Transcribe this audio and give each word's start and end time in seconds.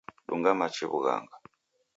Dunga 0.27 0.51
machi 0.59 0.85
w'ughanga. 0.91 1.35